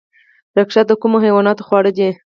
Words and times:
رشقه 0.57 0.81
د 0.87 0.91
کومو 1.01 1.17
حیواناتو 1.25 1.65
خواړه 1.67 1.91
دي؟ 1.97 2.09